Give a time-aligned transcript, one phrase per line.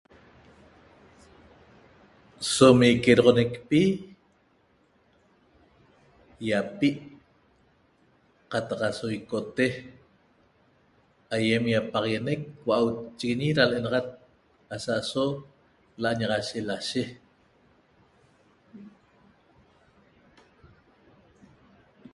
[2.53, 3.83] Som iqueroxonecpi
[6.47, 7.01] ýapi'
[8.51, 9.67] qataq aso icote
[11.37, 14.07] aýem ýapaxaguenec hua'auchiguiñi ra l'enaxat
[14.77, 15.25] aso
[16.01, 17.03] la'añaxashe lashe